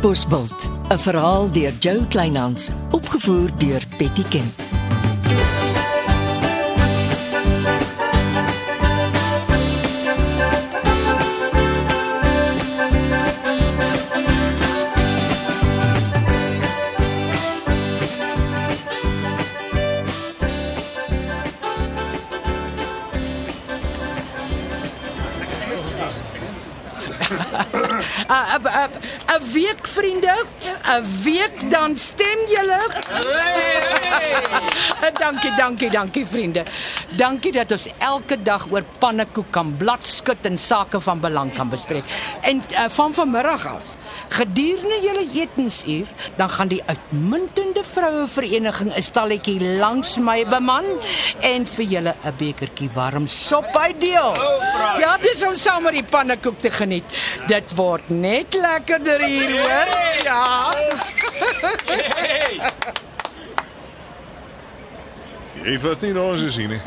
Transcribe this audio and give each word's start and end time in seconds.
Bosbult, 0.00 0.68
'n 0.88 0.98
verhaal 0.98 1.50
deur 1.52 1.72
Jo 1.80 2.00
Kleinhans, 2.08 2.70
opgevoer 2.90 3.50
deur 3.58 3.82
Betty 3.98 4.24
Kemp. 4.28 4.62
'n 29.30 29.52
week 29.52 29.86
vriende, 29.86 30.34
'n 30.98 31.04
week 31.22 31.70
dan 31.70 31.96
stem 31.96 32.38
julle. 32.48 32.80
dankie, 35.24 35.54
dankie, 35.56 35.90
dankie 35.90 36.26
vriende. 36.26 36.62
Dankie 37.16 37.52
dat 37.52 37.70
ons 37.70 37.86
elke 37.98 38.42
dag 38.42 38.66
oor 38.70 38.82
pannekoek 38.98 39.50
kan 39.50 39.76
bladskud 39.76 40.42
en 40.42 40.58
sake 40.58 41.00
van 41.00 41.20
belang 41.20 41.52
kan 41.52 41.68
bespreek. 41.68 42.04
En 42.40 42.62
uh, 42.70 42.88
van 42.88 43.14
vanmiddag 43.14 43.66
af 43.66 43.84
Gedurende 44.30 44.98
julle 45.02 45.24
etensuur, 45.34 46.06
dan 46.36 46.50
gaan 46.50 46.68
die 46.70 46.82
uitmuntende 46.86 47.82
vroue 47.84 48.28
vereniging 48.28 48.92
'n 48.94 49.02
stalletjie 49.02 49.58
langs 49.82 50.18
my 50.18 50.46
beman 50.46 50.86
en 51.40 51.66
vir 51.66 51.84
julle 51.84 52.14
'n 52.24 52.34
bekertjie 52.38 52.90
warm 52.94 53.26
sop 53.26 53.76
uitdeel. 53.76 54.30
Ja, 55.02 55.16
dis 55.16 55.46
om 55.46 55.56
saam 55.56 55.82
met 55.82 55.92
die 55.92 56.04
pannekoek 56.04 56.60
te 56.60 56.70
geniet. 56.70 57.04
Dit 57.46 57.74
word 57.74 58.08
net 58.08 58.54
lekkerder 58.54 59.19
hier, 59.24 59.50
hoor. 59.60 59.88
Ja. 60.24 60.70
Jy 65.60 65.76
vat 65.82 66.04
nie 66.06 66.14
ons 66.20 66.42
is 66.46 66.56
hier 66.56 66.72
nie. 66.72 66.80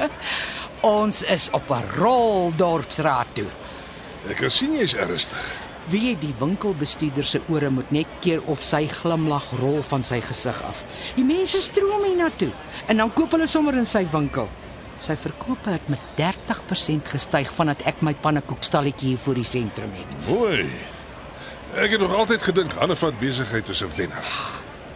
Ons 0.83 1.21
is 1.31 1.49
op 1.53 1.69
'n 1.71 1.83
rol 1.97 2.51
dorpsraad 2.55 3.27
toe. 3.33 3.47
Ek 4.29 4.35
kan 4.35 4.49
sien 4.49 4.73
jy's 4.75 4.95
ernstig. 4.95 5.43
Wie 5.91 5.99
jy 6.09 6.15
die 6.19 6.33
winkelbestuurder 6.39 7.25
se 7.27 7.41
ore 7.51 7.69
moet 7.69 7.91
net 7.91 8.07
keer 8.21 8.41
of 8.47 8.61
sy 8.61 8.87
glimlag 8.87 9.51
rol 9.59 9.81
van 9.83 10.03
sy 10.03 10.21
gesig 10.21 10.61
af. 10.63 10.83
Die 11.15 11.25
mense 11.27 11.61
stroom 11.61 12.03
hier 12.03 12.15
na 12.15 12.29
toe 12.37 12.51
en 12.87 12.97
dan 12.97 13.13
koop 13.13 13.31
hulle 13.31 13.47
sommer 13.47 13.73
in 13.73 13.85
sy 13.85 14.05
winkel. 14.11 14.49
Sy 14.97 15.15
verkope 15.15 15.69
het 15.69 15.89
met 15.91 15.99
30% 16.15 17.07
gestyg 17.07 17.51
vandat 17.51 17.81
ek 17.85 18.01
my 18.01 18.13
pannekoekstalletjie 18.13 19.07
hier 19.09 19.17
voor 19.17 19.33
die 19.33 19.43
sentrum 19.43 19.91
het. 19.91 20.27
Mooi. 20.27 20.92
Ek 21.73 21.91
het 21.91 21.99
nog 21.99 22.13
altyd 22.13 22.43
gedink 22.43 22.73
Hannefat 22.77 23.19
besigheid 23.19 23.69
is 23.69 23.81
'n 23.81 23.89
wenner. 23.95 24.23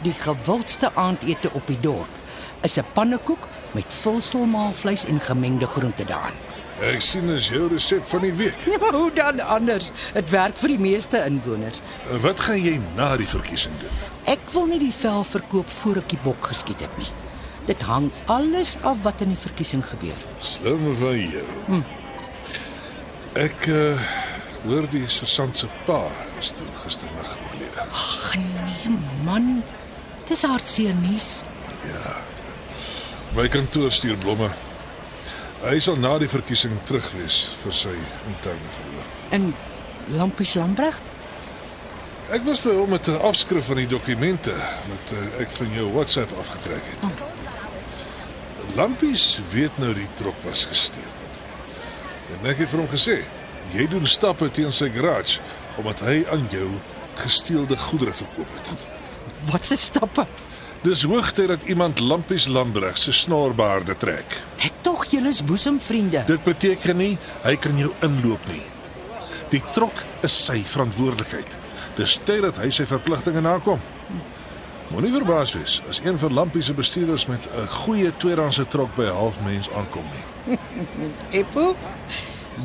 Die 0.02 0.14
gewildste 0.14 0.92
aandete 0.94 1.50
op 1.54 1.68
die 1.68 1.80
dorp 1.80 2.14
is 2.62 2.78
'n 2.78 2.86
pannekoek 2.94 3.48
met 3.72 3.86
vulselmaalvleis 3.88 5.06
en 5.06 5.20
gemengde 5.20 5.68
groente 5.68 6.04
daarin. 6.04 6.38
Ek 6.80 7.02
sien 7.02 7.30
is 7.30 7.48
jou 7.48 7.68
resep 7.68 8.04
van 8.04 8.22
die 8.22 8.34
week. 8.34 8.56
Ja, 8.66 8.92
hoe 9.00 9.12
dan 9.14 9.40
anders? 9.40 9.92
Dit 10.14 10.30
werk 10.30 10.58
vir 10.58 10.68
die 10.68 10.80
meeste 10.80 11.24
inwoners. 11.26 11.82
Wat 12.22 12.40
gaan 12.40 12.62
jy 12.62 12.80
na 12.96 13.18
die 13.18 13.28
verkiesing 13.28 13.80
doen? 13.80 13.90
Ek 14.24 14.40
wil 14.52 14.66
nie 14.66 14.80
die 14.80 14.94
vel 14.94 15.24
verkoop 15.24 15.70
voor 15.70 15.96
ek 15.96 16.10
die 16.10 16.20
bok 16.24 16.46
geskiet 16.46 16.80
het 16.80 16.98
nie. 16.98 17.10
Dit 17.66 17.82
hang 17.82 18.12
alles 18.26 18.78
af 18.82 19.02
wat 19.02 19.22
in 19.22 19.28
die 19.28 19.38
verkiesing 19.38 19.86
gebeur. 19.86 20.22
Slim 20.38 20.96
van 20.96 21.18
jou. 21.18 21.46
Hm. 21.66 21.82
Ek 23.34 23.68
uh, 23.68 23.98
hoor 24.66 24.88
die 24.92 25.06
sergeant 25.08 25.58
se 25.58 25.68
pa 25.86 26.02
is 26.40 26.52
toe 26.58 26.68
gisternag 26.84 27.36
oorlede. 27.50 27.86
Ag 27.92 28.36
nee 28.36 28.96
man. 29.24 29.64
Dis 30.28 30.44
hartseer 30.44 30.96
nuus. 30.96 31.44
My 33.36 33.48
kantoor 33.48 33.92
stuur 33.92 34.18
blomme. 34.18 34.50
Hy 35.62 35.80
sal 35.84 35.98
na 36.02 36.16
die 36.22 36.30
verkiesing 36.30 36.74
terug 36.90 37.06
wees 37.18 37.44
vir 37.64 37.76
sy 37.76 37.94
interne 38.30 38.74
verhoor. 38.78 39.08
En 39.36 39.52
Lampies 40.18 40.54
Lambregt? 40.58 41.14
Ek 42.34 42.44
was 42.48 42.60
by 42.64 42.74
hom 42.76 42.90
met 42.92 43.08
'n 43.08 43.20
afskrif 43.24 43.66
van 43.66 43.80
die 43.80 43.88
dokumente 43.88 44.54
wat 44.88 45.12
uh, 45.16 45.42
ek 45.42 45.52
van 45.52 45.74
jou 45.74 45.88
WhatsApp 45.94 46.32
afgetrek 46.40 46.84
het. 46.92 47.24
Lampies 48.76 49.40
weet 49.52 49.78
nou 49.78 49.94
die 49.94 50.10
trok 50.16 50.36
was 50.44 50.66
gesteel. 50.66 51.14
En 52.36 52.50
ek 52.52 52.58
het 52.58 52.70
vir 52.70 52.80
hom 52.80 52.90
gesê, 52.92 53.22
jy 53.74 53.88
doen 53.88 54.08
stappe 54.08 54.50
teen 54.50 54.72
sy 54.72 54.90
garage 54.94 55.40
omdat 55.78 56.00
hy 56.00 56.24
aan 56.32 56.48
jou 56.52 56.70
gesteelde 57.18 57.78
goedere 57.78 58.14
verkoop 58.14 58.54
het. 58.58 58.72
Wat 59.52 59.66
se 59.66 59.78
stappe? 59.78 60.26
Dis 60.82 61.04
hoogtyd 61.04 61.48
dat 61.48 61.64
iemand 61.64 62.00
Lampies 62.00 62.48
Lambreg 62.48 62.98
se 62.98 63.12
snorbaarde 63.12 63.98
trek. 63.98 64.40
Ek 64.58 64.74
tog 64.82 65.06
julle 65.12 65.30
is 65.34 65.44
boesemvriende. 65.44 66.24
Dit 66.30 66.44
beteken 66.46 66.98
nie 66.98 67.18
hy 67.44 67.56
kan 67.56 67.78
jou 67.78 67.92
inloop 68.06 68.46
nie. 68.52 68.64
Die 69.50 69.62
trok 69.74 70.04
is 70.28 70.36
sy 70.46 70.62
verantwoordelikheid. 70.68 71.58
Dis 71.98 72.18
tyd 72.24 72.44
dat 72.46 72.60
hy 72.62 72.70
sy 72.74 72.86
verpligtinge 72.86 73.42
nakom. 73.42 73.82
Moenie 74.88 75.12
verbaas 75.12 75.52
wees 75.58 75.82
as 75.90 76.00
een 76.04 76.20
van 76.20 76.34
Lampie 76.34 76.64
se 76.64 76.74
bestuurders 76.74 77.26
met 77.28 77.50
'n 77.52 77.68
goeie 77.68 78.12
tweedehandse 78.18 78.68
trok 78.68 78.96
by 78.96 79.06
halfmens 79.06 79.70
aankom 79.70 80.06
nie. 80.14 80.58
Eppo, 81.42 81.76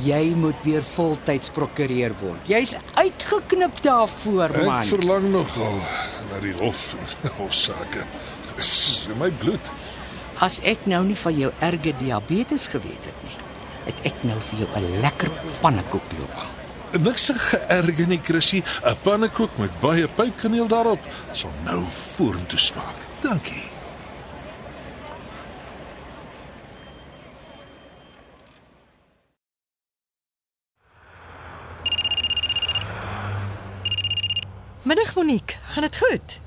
jy 0.04 0.34
moet 0.34 0.56
weer 0.64 0.82
voltyds 0.82 1.50
prokureur 1.50 2.14
word. 2.20 2.48
Jy's 2.48 2.76
uitgeknip 2.94 3.82
daarvoor, 3.82 4.54
man. 4.64 4.82
Ek 4.82 4.92
verlang 4.94 5.28
nogal 5.32 5.78
na 6.30 6.40
die 6.40 6.54
hof 6.60 6.94
hofsaake. 7.40 8.06
Dis 8.56 9.08
in 9.10 9.18
my 9.18 9.30
bloed. 9.42 9.70
As 10.42 10.60
ek 10.64 10.86
nou 10.90 11.04
nie 11.04 11.16
van 11.16 11.36
jou 11.38 11.52
erge 11.60 11.92
diabetes 12.00 12.66
geweet 12.72 13.04
het 13.04 13.20
nie, 13.26 13.36
het 13.86 14.00
ek 14.08 14.24
nou 14.24 14.40
vir 14.40 14.64
jou 14.64 14.68
'n 14.80 15.00
lekker 15.00 15.30
pannekoek 15.60 16.18
loop. 16.18 16.36
Niks 17.00 17.30
geërge 17.32 18.06
nie, 18.06 18.20
Chrissy. 18.22 18.62
'n 18.84 18.96
Pannekoek 19.02 19.56
met 19.58 19.80
baie 19.80 20.08
pypkaneel 20.08 20.68
daarop 20.68 21.00
sal 21.32 21.50
nou 21.64 21.84
vorentoe 22.16 22.58
smaak. 22.58 22.96
Dankie. 23.20 23.71
Monique, 35.32 35.56
gaan 35.62 35.82
dit 35.82 35.96
goed? 35.96 36.40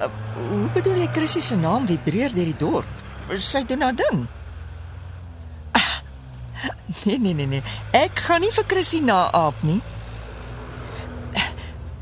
Uh, 0.00 0.06
hoe 0.48 0.68
bedoel 0.72 0.94
jy 1.02 1.08
Chrissy 1.12 1.40
se 1.44 1.56
naam 1.56 1.84
vibreer 1.86 2.32
deur 2.32 2.48
die 2.48 2.56
dorp? 2.56 3.02
Sy 3.36 3.60
doen 3.68 3.82
haar 3.84 3.96
ding. 3.96 4.22
Ah, 5.76 5.98
nee 7.04 7.18
nee 7.20 7.34
nee 7.34 7.46
nee. 7.46 7.62
Ek 7.92 8.16
gaan 8.24 8.40
nie 8.40 8.52
vir 8.56 8.64
Chrissy 8.70 9.02
naaap 9.04 9.60
nie. 9.68 9.82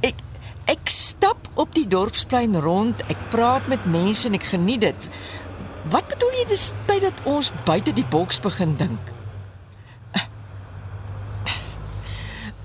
Ek 0.07 0.23
ek 0.71 0.87
stap 0.95 1.51
op 1.59 1.75
die 1.75 1.89
dorpsplein 1.91 2.55
rond, 2.63 3.03
ek 3.11 3.27
praat 3.35 3.67
met 3.67 3.91
mense 3.91 4.31
en 4.31 4.39
ek 4.39 4.47
geniet 4.55 4.87
dit. 4.87 5.11
Wat 5.91 6.15
bedoel 6.15 6.39
jy 6.45 6.47
dis 6.55 6.71
tyd 6.87 7.09
dat 7.09 7.27
ons 7.27 7.51
buite 7.67 7.91
die 7.91 8.07
boks 8.07 8.39
begin 8.45 8.79
dink? 8.79 9.15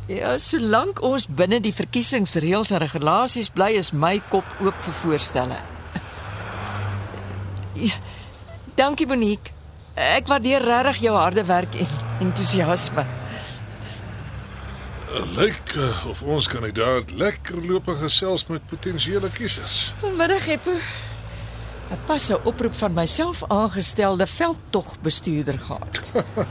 Ja, 0.09 0.31
solank 0.41 1.03
ons 1.05 1.27
binne 1.29 1.59
die 1.61 1.73
verkiesingsreëls 1.75 2.71
en 2.73 2.81
regulasies 2.81 3.51
bly, 3.53 3.75
is 3.77 3.91
my 3.93 4.15
kop 4.33 4.55
oop 4.63 4.77
vir 4.87 4.95
voorstelle. 5.03 5.59
Ja, 7.77 7.93
dankie 8.75 9.05
Monique. 9.07 9.53
Ek 9.93 10.25
waardeer 10.31 10.65
regtig 10.65 11.03
jou 11.05 11.13
harde 11.13 11.43
werk 11.45 11.77
en 11.77 11.91
entoesiasme. 12.25 13.05
Lyk 15.37 15.75
uh, 15.77 15.85
of 16.09 16.23
ons 16.25 16.49
kandidaat 16.49 17.13
lekker 17.17 17.61
loop 17.65 17.87
en 17.93 18.01
gesels 18.01 18.47
met 18.49 18.65
potensiële 18.69 19.29
kiesers. 19.37 19.91
Middag 20.17 20.49
Eppo. 20.57 20.75
'n 21.91 21.97
Pas 22.05 22.29
'n 22.29 22.37
oproep 22.43 22.75
van 22.75 22.93
myself 22.93 23.43
aangestelde 23.47 24.27
veldtogbestuurder 24.27 25.59
gehad. 25.59 25.99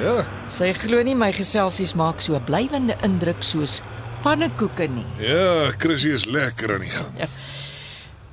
Ja, 0.00 0.24
Sy 0.48 0.72
glo 0.72 1.02
nie 1.02 1.14
my 1.14 1.28
geselsies 1.32 1.92
maak 1.94 2.20
so 2.20 2.34
'n 2.34 2.44
blywende 2.44 2.96
indruk 3.04 3.42
soos 3.42 3.82
pannekoeke 4.22 4.86
nie. 4.88 5.04
ja, 5.18 5.70
Chrissy 5.78 6.08
is 6.08 6.24
lekker 6.24 6.72
aan 6.74 6.80
die 6.80 6.88
gang. 6.88 7.28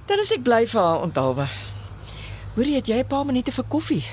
Dan 0.07 0.19
is 0.19 0.31
ek 0.31 0.43
bly 0.43 0.67
vir 0.67 0.81
haar 0.81 1.01
onthaalwe. 1.01 1.47
Hoorie, 2.55 2.75
het 2.75 2.87
jy 2.87 2.99
'n 2.99 3.07
paar 3.07 3.25
minute 3.25 3.51
vir 3.51 3.65
koffie? 3.67 4.05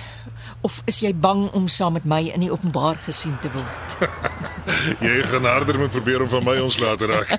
Of 0.61 0.83
is 0.87 1.01
jy 1.01 1.15
bang 1.15 1.51
om 1.53 1.69
saam 1.69 1.93
met 1.93 2.05
my 2.05 2.21
in 2.35 2.41
die 2.41 2.51
openbaar 2.51 2.97
gesien 3.07 3.39
te 3.41 3.51
word? 3.53 3.97
Jy 5.07 5.23
gaan 5.23 5.45
harder 5.45 5.79
moet 5.79 5.91
probeer 5.91 6.23
om 6.23 6.29
van 6.29 6.45
my 6.45 6.59
ontslae 6.59 6.97
te 6.97 7.07
raak. 7.07 7.29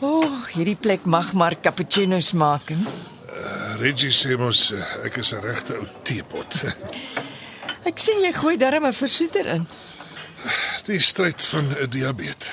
O, 0.00 0.06
oh, 0.06 0.38
hierdie 0.54 0.76
plek 0.80 1.04
mag 1.04 1.32
maar 1.32 1.56
cappuccino's 1.60 2.32
maak. 2.32 2.68
hè? 2.68 2.76
Reggie 3.80 4.10
sê 4.10 4.36
mos 4.38 4.70
eh, 4.72 5.06
ek 5.06 5.16
is 5.18 5.32
'n 5.32 5.40
regte 5.42 5.74
ou 5.78 5.86
teepot. 6.02 6.52
Ek 7.88 7.98
sien 7.98 8.22
jy 8.22 8.32
gooi 8.32 8.56
darm 8.56 8.86
'n 8.86 8.92
versoeter 8.92 9.46
in. 9.46 9.66
Die 10.86 11.00
stryd 11.00 11.40
van 11.46 11.64
'n 11.82 11.90
diabetes. 11.90 12.52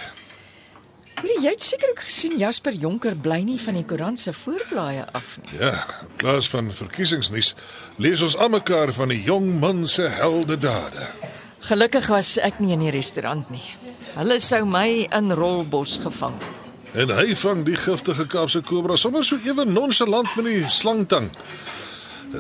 Hoorie, 1.21 1.42
jy 1.42 1.51
het 1.53 1.63
seker 1.63 1.89
ook 1.89 2.00
gesien 2.00 2.38
Jasper 2.38 2.74
Jonker 2.74 3.15
bly 3.15 3.42
nie 3.45 3.59
van 3.62 3.74
die 3.77 3.86
koerant 3.86 4.19
se 4.19 4.33
voorblaaie 4.33 5.06
af 5.13 5.38
nie. 5.42 5.59
Ja, 5.59 5.86
in 6.01 6.15
plaas 6.18 6.50
van 6.50 6.71
verkiesingsnuus 6.74 7.53
lees 7.98 8.21
ons 8.21 8.38
almekaar 8.38 8.92
van 8.94 9.12
'n 9.12 9.21
jong 9.24 9.59
man 9.59 9.88
se 9.88 10.07
heldedade. 10.09 11.07
Gelukkig 11.59 12.07
was 12.07 12.38
ek 12.38 12.59
nie 12.59 12.74
in 12.74 12.80
die 12.80 12.89
restaurant 12.89 13.50
nie. 13.50 13.63
Hulle 14.15 14.39
sou 14.39 14.65
my 14.65 15.07
in 15.12 15.31
rolbos 15.31 16.00
gevang. 16.01 16.42
En 16.94 17.10
hy 17.16 17.36
vang 17.40 17.62
die 17.66 17.78
giftige 17.80 18.26
Kaapse 18.28 18.62
kobra 18.68 18.98
sommer 19.00 19.24
so 19.24 19.38
ewe 19.48 19.64
nonchalant 19.66 20.34
met 20.36 20.46
die 20.50 20.64
slangtang. 20.70 21.30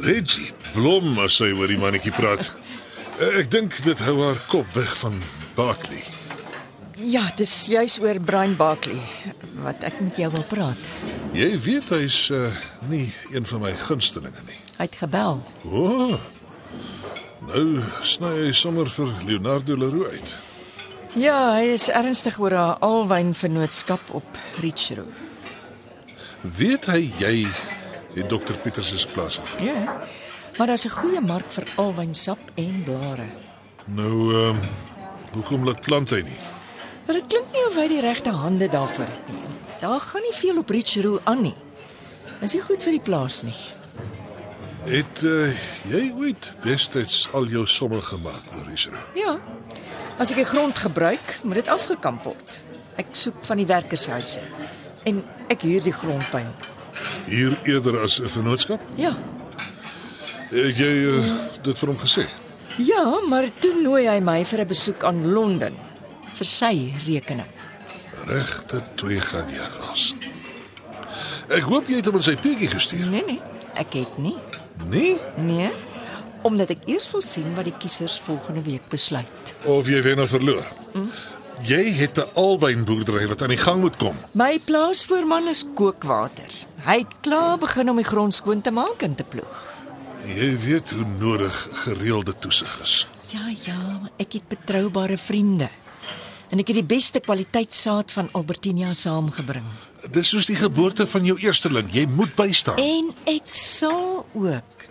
Reggie 0.03 0.51
blom 0.73 1.13
as 1.23 1.37
hy 1.43 1.51
oor 1.55 1.71
die 1.71 1.79
mannetjie 1.79 2.11
praat. 2.15 2.49
Eh, 3.19 3.39
Ek 3.43 3.51
dink 3.51 3.77
dit 3.85 3.99
hou 4.07 4.17
haar 4.25 4.39
kop 4.51 4.67
weg 4.75 4.91
van 5.03 5.15
Barkley. 5.55 6.03
Ja, 7.01 7.23
dis 7.39 7.53
juis 7.71 7.95
oor 8.03 8.19
Brian 8.21 8.55
Barkley 8.59 8.99
wat 9.63 9.81
ek 9.87 10.01
met 10.03 10.17
jou 10.19 10.29
wil 10.35 10.43
praat. 10.49 10.77
Jy 11.33 11.49
weet 11.63 11.89
hy's 11.95 12.19
uh, 12.35 12.49
nie 12.91 13.07
een 13.31 13.45
van 13.47 13.63
my 13.63 13.71
gunstelinge 13.87 14.43
nie. 14.47 14.59
Hy 14.77 14.85
het 14.89 14.99
gebel. 14.99 15.39
O. 15.65 15.81
Oh, 15.81 16.19
nou 17.47 17.65
sny 18.05 18.31
hy 18.47 18.51
sommer 18.57 18.89
vir 18.91 19.11
Leonardo 19.27 19.77
Leroux 19.79 20.11
uit. 20.11 20.35
Ja, 21.19 21.57
hy 21.57 21.73
is 21.73 21.89
ernstig 21.91 22.37
oor 22.39 22.53
haar 22.55 22.77
alwyn 22.79 23.33
vennootskap 23.35 24.13
op 24.15 24.37
Richroo. 24.63 25.09
Weet 26.41 26.87
hy 26.87 27.01
jy 27.19 27.33
het 28.15 28.29
dokter 28.31 28.55
Pieters 28.57 28.93
se 28.95 29.07
plaas 29.11 29.39
af? 29.39 29.57
Ja. 29.59 29.99
Maar 30.57 30.67
daar's 30.67 30.85
'n 30.85 30.95
goeie 30.95 31.21
mark 31.21 31.51
vir 31.51 31.67
alwynsap 31.75 32.39
en 32.55 32.83
blare. 32.83 33.27
Nou 33.85 34.35
ehm 34.35 34.55
um, 34.55 34.59
hoekom 35.33 35.65
laat 35.65 35.81
plant 35.81 36.09
hy 36.09 36.21
nie? 36.21 36.39
Maar 37.05 37.15
dit 37.15 37.27
klink 37.27 37.51
nie 37.51 37.67
of 37.67 37.75
hy 37.75 37.87
die 37.87 38.01
regte 38.01 38.29
hande 38.29 38.67
daarvoor 38.69 39.05
het 39.05 39.27
nie. 39.27 39.43
Daar 39.79 39.99
gaan 39.99 40.21
nie 40.21 40.37
veel 40.37 40.57
op 40.57 40.69
Richroo 40.69 41.19
aan 41.23 41.41
nie. 41.41 41.55
Is 42.41 42.53
nie 42.53 42.61
goed 42.61 42.83
vir 42.83 42.91
die 42.91 43.01
plaas 43.01 43.41
nie. 43.41 43.57
Het 44.85 45.21
uh, 45.23 45.53
jy 45.89 46.13
ooit 46.17 46.55
destyds 46.63 47.27
al 47.33 47.45
jou 47.45 47.67
somme 47.67 48.01
gemaak 48.01 48.55
oor 48.57 48.71
Israel? 48.73 49.03
Ja. 49.13 49.39
As 50.21 50.29
ek 50.29 50.43
die 50.43 50.45
grond 50.45 50.77
gebruik, 50.77 51.31
moet 51.41 51.63
dit 51.63 51.69
afgekamp 51.73 52.27
word. 52.29 52.57
Ek 53.01 53.09
soek 53.17 53.39
van 53.47 53.57
die 53.57 53.65
werkershuise 53.65 54.43
en 55.09 55.23
ek 55.49 55.63
huur 55.65 55.81
die 55.81 55.95
grond 55.95 56.27
by 56.29 56.43
hom. 56.45 56.67
Hier 57.25 57.55
eerder 57.65 57.97
as 58.03 58.19
'n 58.21 58.29
vennootskap? 58.29 58.81
Ja. 59.01 59.15
Het 60.51 60.77
jy 60.77 60.91
uh, 61.09 61.25
dit 61.63 61.79
vir 61.79 61.89
hom 61.89 61.97
gesê? 61.97 62.27
Ja, 62.77 63.03
maar 63.25 63.49
toe 63.59 63.73
nooi 63.81 64.05
hy 64.07 64.19
my 64.21 64.45
vir 64.45 64.61
'n 64.61 64.67
besoek 64.67 65.03
aan 65.03 65.33
Londen 65.33 65.73
vir 66.37 66.45
sy 66.45 66.93
rekening. 67.07 67.49
Regte 68.27 68.83
twee 68.95 69.19
gladiators. 69.19 70.13
Ek 71.49 71.63
hoop 71.63 71.89
jy 71.89 71.95
het 71.95 72.05
hom 72.05 72.21
in 72.21 72.23
sy 72.23 72.35
peetjie 72.35 72.69
gestuur. 72.69 73.09
Nee 73.09 73.25
nee, 73.25 73.41
ek 73.73 73.93
het 73.93 74.17
nie. 74.17 74.37
Nee? 74.85 75.17
Nee, 75.35 75.71
omdat 76.41 76.69
ek 76.69 76.87
eers 76.89 77.07
wil 77.11 77.21
sien 77.21 77.55
wat 77.55 77.67
die 77.69 77.77
kiesers 77.77 78.19
volgende 78.19 78.63
week 78.65 78.87
besluit. 78.89 79.53
Of 79.65 79.89
jy 79.89 80.01
wen 80.01 80.19
of 80.19 80.29
verloor? 80.29 80.67
Jy 81.67 81.93
het 81.93 82.17
'n 82.17 82.29
alwynboerdery 82.33 83.27
wat 83.27 83.41
aan 83.41 83.53
die 83.53 83.57
gang 83.57 83.81
moet 83.81 83.97
kom. 83.97 84.17
My 84.33 84.59
plaasvoorman 84.59 85.47
is 85.47 85.65
kookwater. 85.75 86.51
Hy 86.85 86.97
het 86.97 87.13
klaar 87.21 87.57
begin 87.57 87.89
om 87.89 87.95
die 87.95 88.05
grond 88.05 88.35
skoon 88.35 88.61
te 88.61 88.71
maak 88.71 89.01
en 89.01 89.15
te 89.15 89.23
ploeg. 89.23 89.73
Jy 90.25 90.57
weet 90.57 90.91
hoe 90.91 91.05
nodig 91.19 91.67
gereelde 91.71 92.33
toesig 92.39 92.79
is. 92.81 93.07
Ja, 93.27 93.47
ja, 93.65 94.09
ek 94.17 94.33
het 94.33 94.47
betroubare 94.47 95.17
vriende. 95.17 95.69
En 96.49 96.59
ek 96.59 96.67
het 96.67 96.81
die 96.81 96.97
beste 96.97 97.19
kwaliteit 97.19 97.73
saad 97.73 98.11
van 98.11 98.27
Albertinia 98.35 98.93
saamgebring. 98.93 99.65
Dis 100.11 100.33
soos 100.33 100.45
die 100.45 100.57
geboorte 100.59 101.07
van 101.07 101.25
jou 101.25 101.37
eersteling, 101.39 101.87
jy 101.93 102.05
moet 102.11 102.35
bystaan. 102.35 102.77
En 102.77 103.13
ek 103.23 103.53
sal 103.55 104.25
ook. 104.33 104.90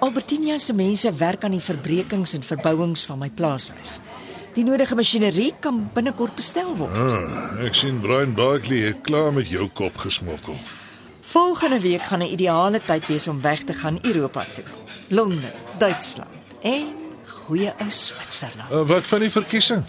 Albertinia 0.00 0.58
se 0.58 0.72
mense 0.72 1.12
werk 1.12 1.44
aan 1.44 1.50
die 1.56 1.60
verbrekings 1.64 2.32
en 2.34 2.42
verbouings 2.46 3.04
van 3.04 3.18
my 3.20 3.28
plaashuis. 3.30 3.98
Die 4.56 4.64
nodige 4.64 4.96
masjinerie 4.98 5.52
kan 5.62 5.82
binnekort 5.94 6.34
bestel 6.38 6.72
word. 6.78 6.96
Ah, 6.98 7.60
ek 7.66 7.76
sien 7.78 8.00
Brian 8.02 8.32
Barkley 8.34 8.86
het 8.88 9.02
klaar 9.06 9.30
met 9.32 9.50
jou 9.52 9.68
kop 9.68 10.00
gesmokkel. 10.00 10.56
Volgende 11.30 11.80
week 11.80 12.02
gaan 12.02 12.22
'n 12.22 12.32
ideale 12.32 12.80
tyd 12.86 13.06
wees 13.06 13.28
om 13.28 13.40
weg 13.40 13.62
te 13.64 13.72
gaan 13.74 13.98
Europa 14.02 14.44
toe. 14.54 14.64
Londen, 15.08 15.52
Duitsland 15.78 16.30
en 16.62 16.86
goeie 17.24 17.72
ou 17.78 17.90
Switserland. 17.90 18.72
Uh, 18.72 18.86
wat 18.86 19.04
van 19.04 19.20
die 19.20 19.30
verkiesing? 19.30 19.84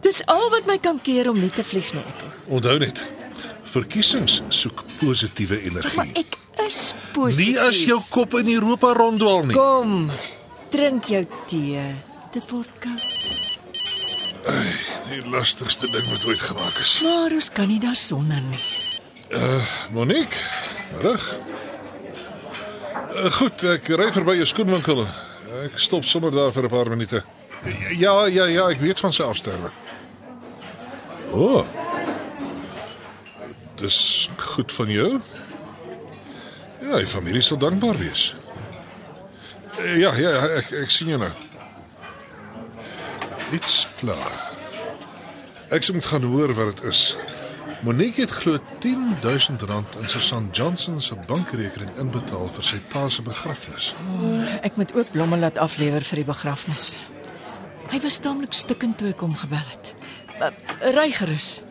Dis 0.00 0.26
al 0.26 0.50
wat 0.50 0.66
my 0.66 0.78
kan 0.78 1.00
keer 1.02 1.30
om 1.30 1.38
nie 1.38 1.50
te 1.50 1.64
vlieg 1.64 1.92
nie. 1.92 2.02
Onthou 2.46 2.78
net, 2.78 3.06
verkiesings 3.62 4.42
soek 4.48 4.84
positiewe 4.98 5.54
Maar 5.54 5.64
energie. 5.64 6.12
ek 6.24 6.36
is 6.66 6.94
positief. 7.12 7.54
Nie 7.54 7.58
as 7.60 7.84
jou 7.84 8.00
kop 8.08 8.34
in 8.38 8.48
Europa 8.54 8.92
ronddwaal 8.92 9.44
nie. 9.44 9.56
Kom, 9.56 10.10
drink 10.70 11.04
jou 11.12 11.26
tee. 11.46 11.84
Dit 12.32 12.50
word 12.50 12.70
koud. 12.78 13.08
Die 15.08 15.22
lastigste 15.30 15.90
ding 15.92 16.06
wat 16.10 16.24
ooit 16.24 16.40
gemaak 16.40 16.78
is. 16.80 17.00
Maar 17.04 17.34
ons 17.36 17.50
kan 17.52 17.68
nie 17.68 17.80
daar 17.80 17.96
sonder 17.96 18.40
nie. 18.40 18.62
Monique, 19.92 20.36
reg. 21.00 21.26
Uh, 23.12 23.28
goed, 23.36 23.64
ek 23.68 23.92
ry 23.96 24.08
verby 24.12 24.38
jou 24.40 24.48
skoenwinkel. 24.48 25.04
Ek 25.66 25.76
stop 25.80 26.04
sommer 26.08 26.32
daar 26.32 26.52
vir 26.52 26.64
'n 26.64 26.72
paar 26.72 26.88
minute. 26.88 27.22
Ja, 27.98 28.26
ja, 28.26 28.46
ja, 28.46 28.68
ek 28.70 28.80
weet 28.80 29.00
van 29.00 29.12
sy 29.12 29.22
afsterwe. 29.22 29.70
O. 31.32 31.60
Oh. 31.60 31.66
Dis 33.76 34.28
goed 34.36 34.72
van 34.72 34.88
jou. 34.88 35.20
Ja, 36.82 36.98
die 36.98 37.06
familie 37.06 37.40
sal 37.40 37.58
dankbaar 37.62 37.98
wees. 37.98 38.32
Eh, 39.78 39.96
Ja, 39.98 40.12
ja, 40.14 40.32
ek 40.58 40.72
ek 40.82 40.90
sien 40.90 41.08
jou 41.08 41.18
nou. 41.20 41.30
Dit's 43.50 43.86
klaar. 44.00 44.50
Ek 45.72 45.86
moet 45.92 46.06
gaan 46.06 46.24
hoor 46.28 46.52
wat 46.54 46.76
dit 46.76 46.84
is. 46.90 47.16
Monique 47.82 48.20
het 48.22 48.30
glo 48.30 48.58
10000 48.78 49.62
rand 49.66 49.96
in 50.00 50.08
Susan 50.08 50.48
Johnson 50.52 51.00
se 51.00 51.16
bankrekening 51.26 51.90
inbetaal 51.98 52.46
vir 52.54 52.64
sy 52.64 52.78
pa 52.92 53.08
se 53.08 53.22
begrafnis. 53.26 53.94
Ek 54.62 54.76
moet 54.76 54.94
ook 54.94 55.10
blomme 55.10 55.36
laat 55.40 55.58
aflewer 55.58 56.04
vir 56.06 56.22
die 56.22 56.28
begrafnis. 56.28 56.98
Hy 57.90 57.98
was 58.04 58.20
taamlik 58.22 58.54
stikkend 58.54 58.98
toe 59.00 59.10
ek 59.10 59.20
hom 59.24 59.34
gebel 59.36 59.64
het. 59.72 59.92
Uh, 60.38 60.52
Ry 60.94 61.10
gerus. 61.12 61.62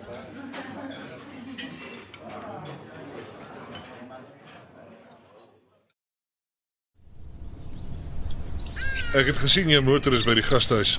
Ek 9.12 9.27
het 9.27 9.41
gesien 9.44 9.68
jou 9.68 9.82
motor 9.84 10.13
is 10.15 10.22
by 10.24 10.38
die 10.38 10.46
gastehuis. 10.46 10.94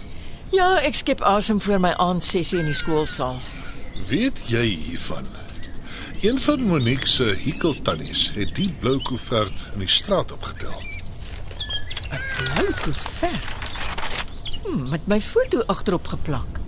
Ja, 0.52 0.74
ek 0.84 0.98
skep 0.98 1.22
asem 1.24 1.62
voor 1.64 1.80
my 1.80 1.94
aandsessie 1.96 2.58
in 2.60 2.66
die 2.68 2.76
skoolsaal. 2.76 3.38
Weet 4.10 4.36
jy 4.52 4.66
hiervan? 4.68 5.24
Een 6.20 6.36
van 6.44 6.66
Monique 6.68 7.08
se 7.08 7.30
hikkeltannies 7.40 8.26
het 8.36 8.52
die 8.58 8.68
blou 8.82 8.98
koevert 9.08 9.64
in 9.72 9.80
die 9.80 9.88
straat 9.88 10.34
opgetel. 10.36 10.76
Blou 12.12 12.68
koevert. 12.82 13.48
Hmm, 14.60 14.84
met 14.92 15.08
my 15.08 15.20
foto 15.20 15.64
agterop 15.72 16.12
geplak. 16.12 16.60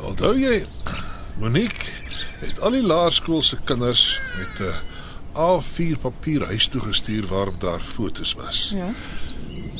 Onthou 0.00 0.32
jy 0.40 0.62
Monique 1.36 1.92
het 2.40 2.60
al 2.64 2.80
die 2.80 2.86
laerskool 2.86 3.44
se 3.44 3.60
kinders 3.68 4.16
met 4.40 4.64
'n 4.64 4.72
A4 5.36 6.00
papier 6.00 6.46
huis 6.48 6.68
toe 6.72 6.80
gestuur 6.80 7.26
waarop 7.26 7.60
daar 7.60 7.80
fotos 7.80 8.32
was. 8.34 8.72
Ja. 8.74 8.94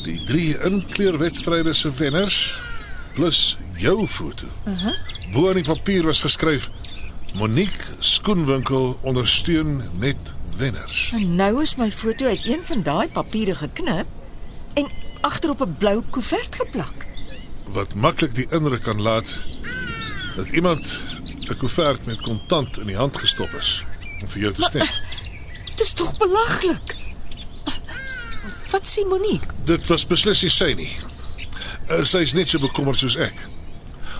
Die 0.07 0.23
drie 0.23 0.53
inkleurwedstryde 0.63 1.73
se 1.75 1.89
wenners 1.93 2.61
plus 3.13 3.57
jou 3.75 4.05
foto. 4.07 4.45
Uh 4.67 4.83
-huh. 4.83 4.93
Bo 5.33 5.47
aan 5.47 5.59
die 5.59 5.63
papier 5.63 6.03
was 6.03 6.21
geskryf 6.21 6.69
Monique 7.35 7.83
skoenwinkel 7.99 8.99
ondersteun 9.01 9.81
net 9.99 10.17
wenners. 10.57 11.11
En 11.13 11.35
nou 11.35 11.61
is 11.61 11.75
my 11.75 11.91
foto 11.91 12.25
uit 12.25 12.45
een 12.45 12.61
van 12.63 12.83
daai 12.83 13.07
papiere 13.07 13.55
geknip 13.55 14.07
en 14.73 14.87
agterop 15.21 15.61
'n 15.61 15.75
blou 15.77 16.01
koevert 16.09 16.55
geplak. 16.55 17.05
Wat 17.65 17.93
maklik 17.93 18.35
die 18.35 18.47
indruk 18.49 18.81
kan 18.81 19.01
laat 19.01 19.45
dat 20.35 20.49
iemand 20.49 21.01
'n 21.49 21.57
koevert 21.57 22.05
met 22.05 22.21
kontant 22.21 22.79
in 22.79 22.85
die 22.85 22.95
hand 22.95 23.17
gestop 23.17 23.53
is 23.53 23.83
om 24.21 24.27
vir 24.27 24.41
jou 24.41 24.53
te 24.53 24.63
stem. 24.63 24.87
Dit 25.65 25.81
is 25.81 25.93
tog 25.93 26.17
belaglik. 26.17 26.96
Wat 28.77 28.85
sê 28.87 29.05
Monique? 29.05 29.49
Dit 29.65 29.87
was 29.89 30.03
beslis 30.05 30.43
nie 30.45 30.51
sy 30.53 30.67
nie. 30.77 30.91
Eh, 31.89 32.03
sy 32.05 32.19
is 32.21 32.35
net 32.37 32.51
so 32.51 32.61
bekommerd 32.61 32.99
soos 32.99 33.15
ek. 33.17 33.33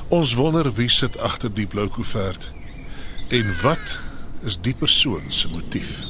Ons 0.10 0.32
wonder 0.34 0.66
wie 0.80 0.90
sit 0.90 1.14
agter 1.22 1.52
die 1.54 1.68
blou 1.70 1.86
koevert 1.94 2.48
en 3.30 3.54
wat 3.62 3.94
is 4.50 4.58
die 4.66 4.74
persoon 4.74 5.30
se 5.30 5.52
motief? 5.54 6.10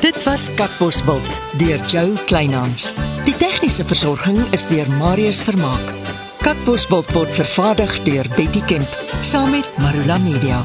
Dit 0.00 0.24
was 0.24 0.48
Katbosveld 0.56 1.28
deur 1.60 1.88
Jo 1.92 2.08
Kleinhans. 2.24 2.94
Die 3.28 3.36
tegniese 3.36 3.84
versorging 3.84 4.46
is 4.56 4.64
deur 4.72 4.88
Marius 4.96 5.44
Vermaak. 5.44 5.99
Katbosveld 6.40 7.12
word 7.12 7.34
vervaardig 7.36 7.98
deur 8.02 8.26
Betty 8.36 8.62
Kemp 8.66 8.98
saam 9.20 9.50
met 9.50 9.76
Marula 9.76 10.18
Media. 10.18 10.64